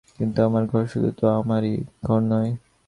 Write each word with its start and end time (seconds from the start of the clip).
কিন্তু, 0.09 0.39
আমার 0.43 0.63
ঘর 0.67 0.83
শুধু 0.87 1.09
তো 1.17 1.25
আমারই 1.31 1.73
ঘর 2.03 2.21
নয়। 2.23 2.51